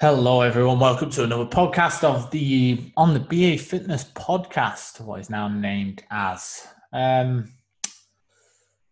[0.00, 0.78] Hello, everyone.
[0.78, 6.02] Welcome to another podcast of the on the BA Fitness podcast, what is now named
[6.10, 6.66] as.
[6.90, 7.52] Um,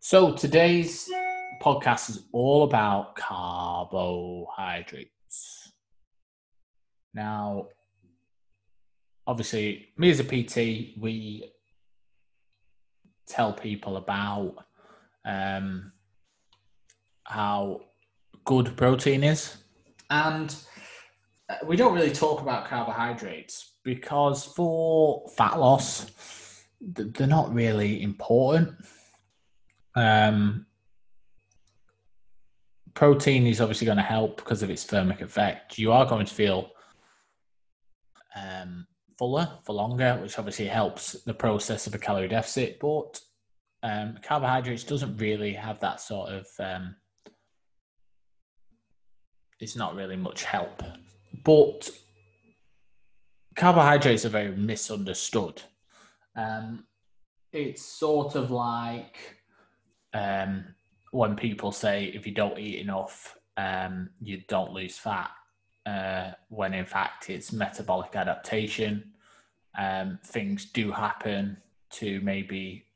[0.00, 1.08] so today's
[1.62, 5.72] podcast is all about carbohydrates.
[7.14, 7.68] Now,
[9.26, 11.50] obviously, me as a PT, we
[13.26, 14.56] tell people about
[15.24, 15.90] um,
[17.24, 17.80] how
[18.44, 19.56] good protein is
[20.10, 20.54] and
[21.66, 26.10] we don't really talk about carbohydrates because for fat loss,
[26.80, 28.74] they're not really important.
[29.94, 30.66] Um,
[32.94, 35.78] protein is obviously going to help because of its thermic effect.
[35.78, 36.70] You are going to feel
[38.36, 38.86] um,
[39.18, 42.78] fuller for longer, which obviously helps the process of a calorie deficit.
[42.78, 43.20] But
[43.82, 46.46] um, carbohydrates doesn't really have that sort of.
[46.58, 46.94] Um,
[49.60, 50.82] it's not really much help
[51.44, 51.90] but
[53.56, 55.62] carbohydrates are very misunderstood.
[56.36, 56.86] Um,
[57.52, 59.16] it's sort of like
[60.14, 60.64] um,
[61.10, 65.30] when people say if you don't eat enough, um, you don't lose fat,
[65.86, 69.12] uh, when in fact it's metabolic adaptation.
[69.76, 71.56] Um, things do happen
[71.90, 72.86] to maybe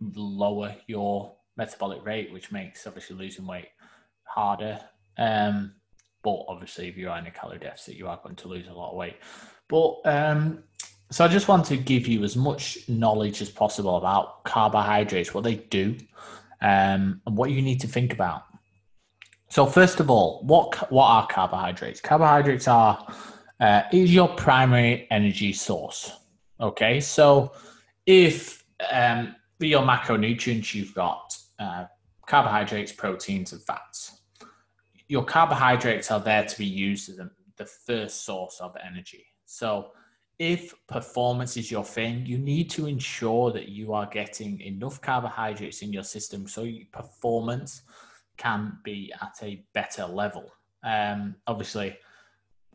[0.00, 3.68] lower your metabolic rate, which makes obviously losing weight
[4.24, 4.78] harder.
[5.18, 5.74] Um,
[6.22, 8.90] but obviously, if you're in a calorie deficit, you are going to lose a lot
[8.90, 9.16] of weight.
[9.68, 10.64] But um,
[11.10, 15.44] so I just want to give you as much knowledge as possible about carbohydrates, what
[15.44, 15.96] they do,
[16.60, 18.42] um, and what you need to think about.
[19.48, 22.00] So first of all, what what are carbohydrates?
[22.00, 23.06] Carbohydrates are
[23.60, 26.12] uh, is your primary energy source.
[26.60, 27.52] Okay, so
[28.06, 31.84] if um, your macronutrients, you've got uh,
[32.26, 34.15] carbohydrates, proteins, and fats
[35.08, 37.20] your carbohydrates are there to be used as
[37.56, 39.24] the first source of energy.
[39.44, 39.92] So,
[40.38, 45.80] if performance is your thing, you need to ensure that you are getting enough carbohydrates
[45.80, 47.82] in your system so your performance
[48.36, 50.52] can be at a better level.
[50.84, 51.96] Um, obviously,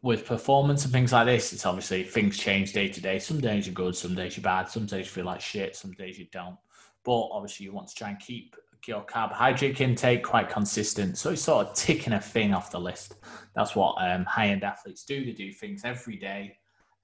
[0.01, 3.19] with performance and things like this, it's obviously things change day to day.
[3.19, 5.91] Some days you're good, some days you're bad, some days you feel like shit, some
[5.91, 6.57] days you don't.
[7.03, 8.55] But obviously, you want to try and keep
[8.87, 11.17] your carbohydrate intake quite consistent.
[11.17, 13.15] So it's sort of ticking a thing off the list.
[13.55, 15.23] That's what um, high end athletes do.
[15.25, 16.57] They do things every day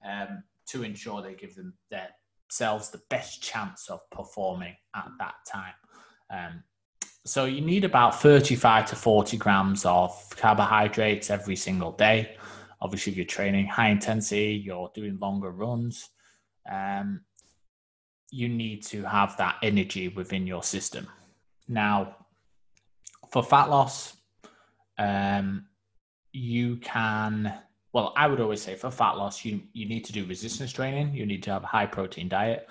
[0.04, 5.74] um, to ensure they give them themselves the best chance of performing at that time.
[6.30, 6.62] Um,
[7.24, 12.36] so you need about 35 to 40 grams of carbohydrates every single day.
[12.80, 16.08] Obviously, if you're training high intensity, you're doing longer runs,
[16.70, 17.20] um,
[18.30, 21.08] you need to have that energy within your system.
[21.68, 22.16] Now,
[23.30, 24.16] for fat loss,
[24.98, 25.66] um,
[26.32, 27.54] you can.
[27.92, 31.14] Well, I would always say for fat loss, you you need to do resistance training.
[31.14, 32.66] You need to have a high protein diet,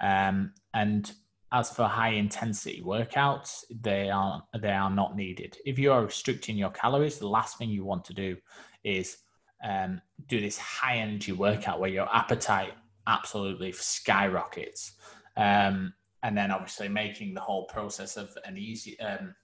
[0.00, 1.10] um, and
[1.52, 5.56] as for high intensity workouts, they are they are not needed.
[5.64, 8.36] If you are restricting your calories, the last thing you want to do
[8.84, 9.18] is
[9.62, 12.72] um, do this high energy workout where your appetite
[13.06, 14.92] absolutely skyrockets.
[15.36, 19.34] Um, and then obviously making the whole process of an easy, um,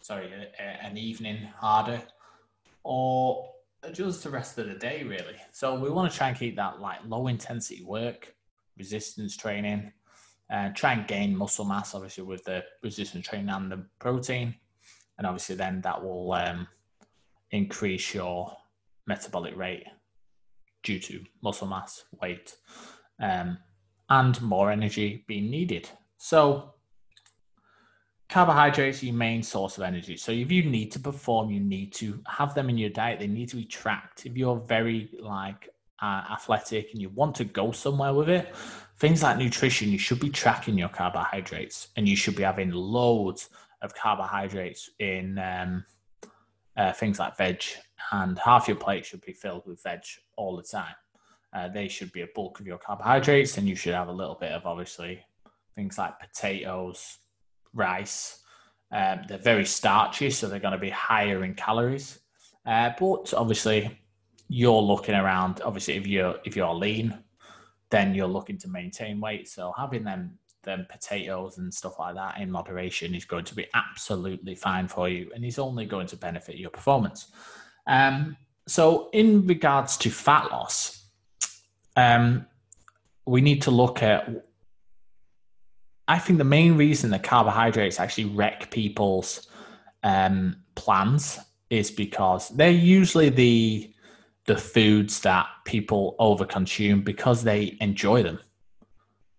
[0.00, 2.00] sorry, a, a, an evening harder,
[2.82, 3.50] or
[3.92, 5.36] just the rest of the day really.
[5.52, 8.34] So we want to try and keep that like low intensity work,
[8.78, 9.92] resistance training,
[10.50, 14.54] and try and gain muscle mass, obviously with the resistance training and the protein,
[15.18, 16.66] and obviously then that will um,
[17.50, 18.56] increase your
[19.06, 19.84] metabolic rate
[20.82, 22.56] due to muscle mass, weight,
[23.20, 23.58] um,
[24.10, 25.88] and more energy being needed.
[26.24, 26.72] So
[28.30, 30.16] carbohydrates are your main source of energy.
[30.16, 33.20] So if you need to perform, you need to have them in your diet.
[33.20, 34.24] They need to be tracked.
[34.24, 35.68] If you're very like
[36.00, 38.56] uh, athletic and you want to go somewhere with it,
[38.96, 43.50] things like nutrition, you should be tracking your carbohydrates and you should be having loads
[43.82, 45.84] of carbohydrates in um,
[46.78, 47.62] uh, things like veg,
[48.12, 50.00] and half your plate should be filled with veg
[50.36, 50.94] all the time.
[51.52, 54.38] Uh, they should be a bulk of your carbohydrates, and you should have a little
[54.40, 55.22] bit of obviously
[55.74, 57.18] things like potatoes,
[57.72, 58.40] rice.
[58.92, 62.20] Um, they're very starchy, so they're going to be higher in calories.
[62.64, 63.98] Uh, but obviously,
[64.48, 65.60] you're looking around.
[65.64, 67.18] Obviously, if you're if you're lean,
[67.90, 69.48] then you're looking to maintain weight.
[69.48, 73.66] So having them them potatoes and stuff like that in moderation is going to be
[73.74, 77.32] absolutely fine for you, and is only going to benefit your performance.
[77.86, 78.36] Um,
[78.66, 81.06] so, in regards to fat loss,
[81.96, 82.46] um,
[83.26, 84.46] we need to look at
[86.06, 89.48] I think the main reason that carbohydrates actually wreck people's
[90.02, 91.38] um, plans
[91.70, 93.90] is because they're usually the
[94.46, 98.38] the foods that people overconsume because they enjoy them.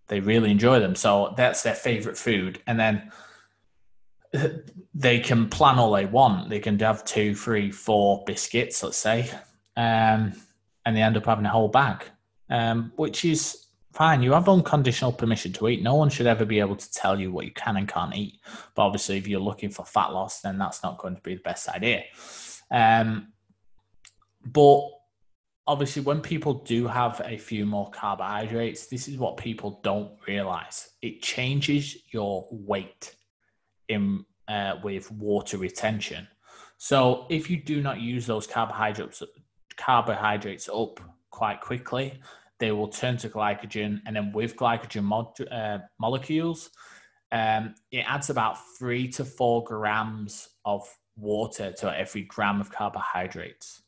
[0.08, 0.96] They really enjoy them.
[0.96, 2.60] So that's their favorite food.
[2.66, 3.12] And then
[4.96, 6.50] they can plan all they want.
[6.50, 9.30] They can have two, three, four biscuits, let's say,
[9.78, 10.34] um,
[10.86, 12.04] and they end up having a whole bag,
[12.50, 13.65] um, which is
[13.96, 14.22] fine.
[14.22, 15.82] You have unconditional permission to eat.
[15.82, 18.42] No one should ever be able to tell you what you can and can't eat.
[18.76, 21.42] But obviously, if you're looking for fat loss, then that's not going to be the
[21.42, 22.04] best idea.
[22.70, 23.30] Um,
[24.46, 24.82] but
[25.66, 30.90] obviously, when people do have a few more carbohydrates, this is what people don't realize.
[31.02, 33.16] It changes your weight
[33.88, 36.28] in uh, with water retention.
[36.78, 39.24] So if you do not use those carbohydrates
[39.78, 41.00] carbohydrates up
[41.30, 42.20] quite quickly,
[42.60, 46.70] they will turn to glycogen, and then with glycogen uh, molecules,
[47.32, 50.88] um, it adds about three to four grams of
[51.18, 53.82] water to every gram of carbohydrates.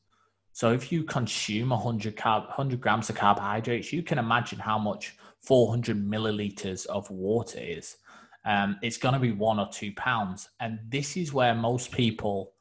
[0.58, 5.16] So if you consume 100, carb, 100 grams of carbohydrates, you can imagine how much
[5.42, 7.98] 400 milliliters of water is.
[8.44, 10.50] Um, it's going to be one or two pounds.
[10.60, 12.54] And this is where most people,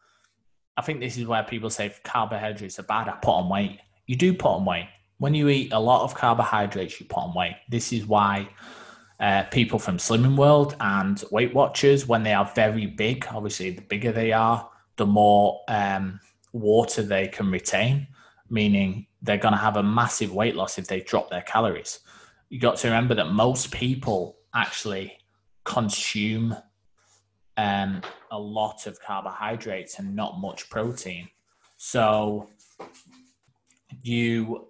[0.76, 3.08] I think this is where people say carbohydrates are bad.
[3.08, 3.78] I put on weight.
[4.06, 4.88] You do put on weight.
[5.18, 7.56] When you eat a lot of carbohydrates, you put on weight.
[7.70, 8.48] This is why
[9.18, 13.82] uh, people from Slimming World and Weight Watchers, when they are very big, obviously the
[13.82, 16.20] bigger they are, the more um,
[16.52, 18.06] water they can retain,
[18.50, 22.00] meaning they're going to have a massive weight loss if they drop their calories.
[22.50, 25.18] You got to remember that most people actually
[25.64, 26.54] consume
[27.56, 31.28] um, a lot of carbohydrates and not much protein.
[31.78, 32.48] So
[34.02, 34.68] you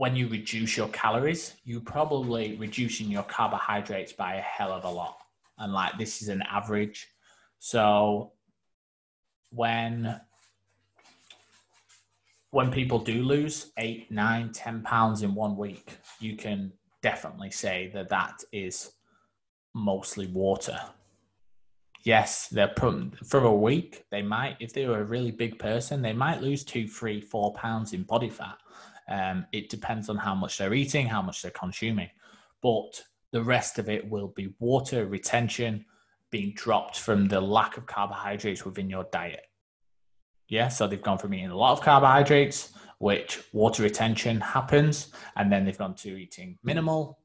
[0.00, 4.90] when you reduce your calories, you're probably reducing your carbohydrates by a hell of a
[4.90, 5.18] lot.
[5.58, 7.06] And like this is an average.
[7.58, 8.32] So
[9.50, 10.18] when
[12.50, 17.90] when people do lose eight, nine, ten pounds in one week, you can definitely say
[17.92, 18.92] that that is
[19.74, 20.80] mostly water.
[22.04, 22.72] Yes, they're
[23.26, 24.06] for a week.
[24.10, 27.52] They might, if they were a really big person, they might lose two, three, four
[27.52, 28.56] pounds in body fat.
[29.10, 32.08] Um, it depends on how much they're eating, how much they're consuming,
[32.62, 33.02] but
[33.32, 35.84] the rest of it will be water retention
[36.30, 39.46] being dropped from the lack of carbohydrates within your diet.
[40.48, 45.50] Yeah, so they've gone from eating a lot of carbohydrates, which water retention happens, and
[45.50, 47.18] then they've gone to eating minimal.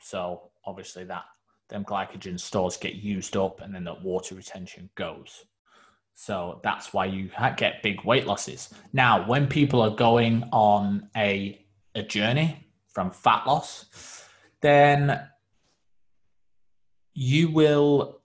[0.00, 1.24] So obviously that
[1.68, 5.44] them glycogen stores get used up, and then that water retention goes.
[6.14, 8.72] So that's why you get big weight losses.
[8.92, 11.60] Now, when people are going on a,
[11.94, 14.26] a journey from fat loss,
[14.60, 15.20] then
[17.14, 18.20] you will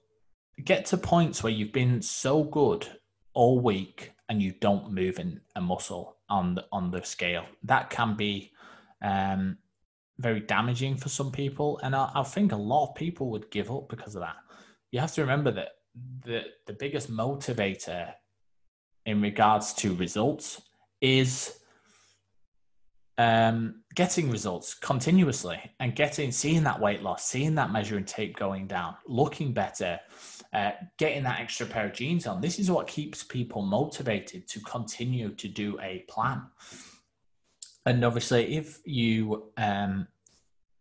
[0.64, 2.88] get to points where you've been so good
[3.34, 7.46] all week and you don't move in a muscle on the, on the scale.
[7.64, 8.52] That can be
[9.02, 9.58] um,
[10.20, 11.80] very damaging for some people.
[11.82, 14.36] And I, I think a lot of people would give up because of that.
[14.92, 15.70] You have to remember that
[16.24, 18.14] the the biggest motivator
[19.06, 20.62] in regards to results
[21.02, 21.60] is
[23.18, 28.66] um, getting results continuously and getting seeing that weight loss, seeing that measuring tape going
[28.66, 30.00] down, looking better,
[30.54, 32.40] uh, getting that extra pair of jeans on.
[32.40, 36.44] This is what keeps people motivated to continue to do a plan.
[37.86, 40.08] And obviously, if you um,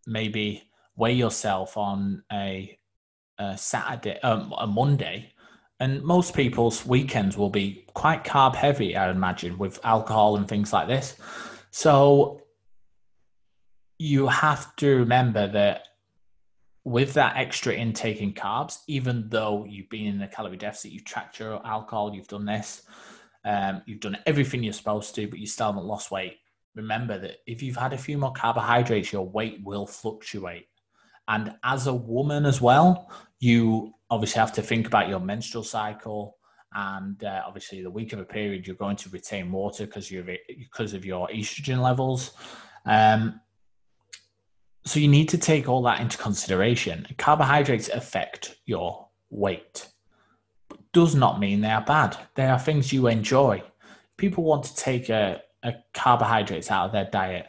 [0.06, 0.62] maybe
[0.96, 2.78] weigh yourself on a
[3.56, 5.32] Saturday, um, a Monday,
[5.80, 10.72] and most people's weekends will be quite carb heavy, I imagine, with alcohol and things
[10.72, 11.16] like this.
[11.70, 12.42] So
[13.98, 15.88] you have to remember that
[16.84, 21.04] with that extra intake in carbs, even though you've been in a calorie deficit, you've
[21.04, 22.82] tracked your alcohol, you've done this,
[23.44, 26.38] um, you've done everything you're supposed to, but you still haven't lost weight.
[26.74, 30.66] Remember that if you've had a few more carbohydrates, your weight will fluctuate.
[31.26, 36.36] And as a woman as well, you obviously have to think about your menstrual cycle
[36.74, 40.24] and uh, obviously the week of a period you're going to retain water because you
[40.46, 42.32] because of your estrogen levels.
[42.84, 43.40] Um,
[44.84, 47.06] so you need to take all that into consideration.
[47.18, 49.88] Carbohydrates affect your weight
[50.68, 52.16] but does not mean they are bad.
[52.34, 53.62] They are things you enjoy.
[54.16, 57.46] People want to take a, a carbohydrates out of their diet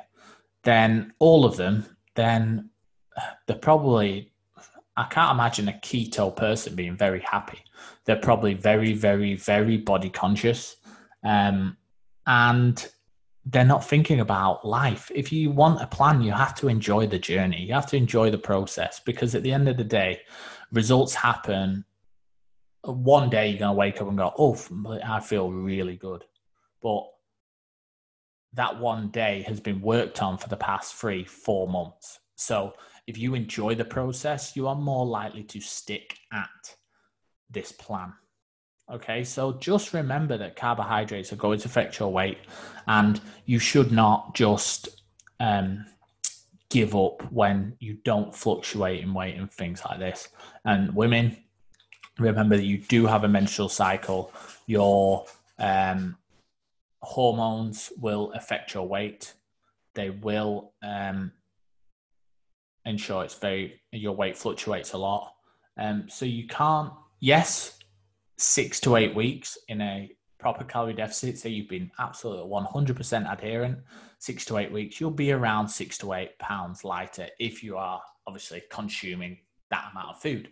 [0.63, 2.69] then all of them then
[3.48, 4.31] they're probably
[5.00, 7.60] I can't imagine a keto person being very happy.
[8.03, 10.75] They're probably very, very, very body conscious.
[11.24, 11.77] Um,
[12.27, 12.86] and
[13.46, 15.10] they're not thinking about life.
[15.15, 17.63] If you want a plan, you have to enjoy the journey.
[17.63, 20.20] You have to enjoy the process because at the end of the day,
[20.74, 21.86] results happen.
[22.84, 24.58] One day you're going to wake up and go, oh,
[25.06, 26.25] I feel really good.
[26.82, 27.06] But
[28.53, 32.20] that one day has been worked on for the past three, four months.
[32.36, 32.74] So
[33.10, 36.75] if you enjoy the process, you are more likely to stick at
[37.50, 38.13] this plan.
[38.92, 42.38] Okay, so just remember that carbohydrates are going to affect your weight,
[42.86, 44.89] and you should not just
[45.39, 45.88] um,
[46.70, 50.28] give up when you don't fluctuate in weight and things like this.
[50.66, 51.36] And women,
[52.20, 54.32] remember that you do have a menstrual cycle.
[54.68, 55.25] Your
[55.58, 56.16] um,
[57.01, 59.34] hormones will affect your weight.
[59.96, 61.32] They will um,
[62.86, 65.34] ensure it's very your weight fluctuates a lot.
[65.78, 66.92] Um, so you can't.
[67.22, 67.80] Yes,
[68.38, 70.10] six to eight weeks in a
[70.40, 71.38] proper calorie deficit.
[71.38, 73.80] So you've been absolutely 100% adherent.
[74.20, 78.02] Six to eight weeks, you'll be around six to eight pounds lighter if you are
[78.26, 79.38] obviously consuming
[79.70, 80.50] that amount of food.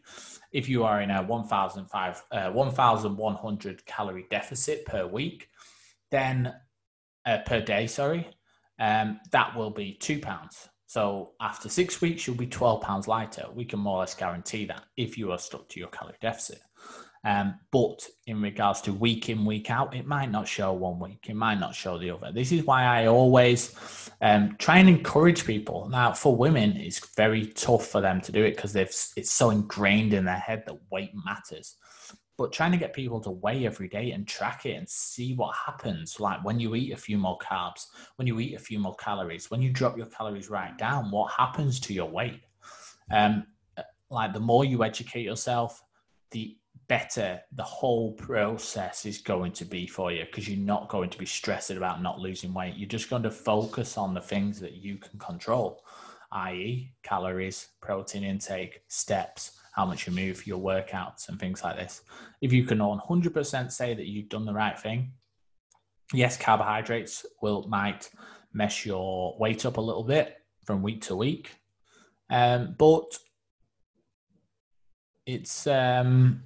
[0.51, 5.49] If you are in a 1,005, uh, 1,100 calorie deficit per week,
[6.11, 6.53] then
[7.25, 8.29] uh, per day, sorry,
[8.79, 10.69] um, that will be two pounds.
[10.87, 13.45] So after six weeks, you'll be 12 pounds lighter.
[13.53, 16.61] We can more or less guarantee that if you are stuck to your calorie deficit.
[17.25, 21.25] Um, but in regards to week in, week out, it might not show one week,
[21.27, 22.31] it might not show the other.
[22.31, 23.75] This is why I always
[24.21, 25.89] um, try and encourage people.
[25.89, 30.13] Now, for women, it's very tough for them to do it because it's so ingrained
[30.13, 31.75] in their head that weight matters
[32.37, 35.55] but trying to get people to weigh every day and track it and see what
[35.55, 38.95] happens like when you eat a few more carbs when you eat a few more
[38.95, 42.41] calories when you drop your calories right down what happens to your weight?
[43.11, 43.47] Um
[44.09, 45.81] like the more you educate yourself
[46.31, 51.09] the better the whole process is going to be for you because you're not going
[51.09, 52.75] to be stressed about not losing weight.
[52.77, 55.83] You're just going to focus on the things that you can control
[56.33, 62.01] i.e calories protein intake steps how much you move, your workouts, and things like this.
[62.41, 65.11] If you can 100% say that you've done the right thing,
[66.11, 68.09] yes, carbohydrates will might
[68.53, 71.51] mess your weight up a little bit from week to week,
[72.31, 73.19] um, but
[75.27, 76.41] it's um,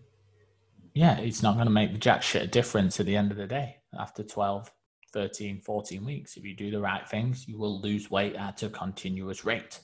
[0.93, 3.37] yeah, it's not going to make the jack shit a difference at the end of
[3.37, 4.69] the day after 12,
[5.13, 6.35] 13, 14 weeks.
[6.35, 9.79] If you do the right things, you will lose weight at a continuous rate.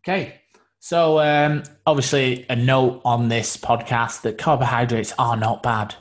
[0.00, 0.40] Okay,
[0.84, 5.94] so, um, obviously, a note on this podcast that carbohydrates are not bad.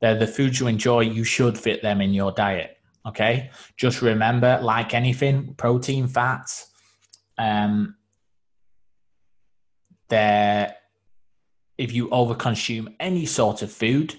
[0.00, 1.02] They're the foods you enjoy.
[1.02, 2.78] You should fit them in your diet.
[3.06, 3.50] Okay.
[3.76, 6.66] Just remember, like anything, protein, fats,
[7.38, 7.94] um,
[10.08, 10.74] they're,
[11.78, 14.16] if you overconsume any sort of food,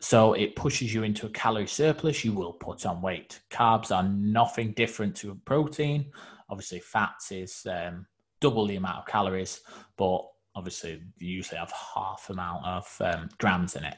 [0.00, 3.40] so it pushes you into a calorie surplus, you will put on weight.
[3.50, 6.12] Carbs are nothing different to protein.
[6.48, 8.06] Obviously, fats is um,
[8.40, 9.60] double the amount of calories,
[9.96, 10.22] but
[10.54, 13.96] obviously you usually have half amount of um, grams in it.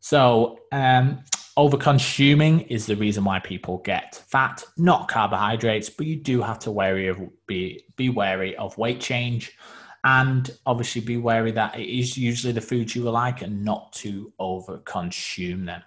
[0.00, 1.20] So um,
[1.56, 6.58] over consuming is the reason why people get fat, not carbohydrates, but you do have
[6.60, 9.56] to wary of be be wary of weight change,
[10.04, 14.32] and obviously be wary that it is usually the foods you like and not to
[14.38, 15.82] over consume them.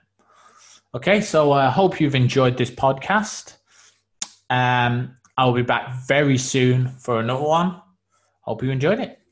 [0.94, 3.58] Okay, so I hope you've enjoyed this podcast.
[4.50, 7.82] Um, I'll be back very soon for another one.
[8.46, 9.25] Hope you enjoyed it.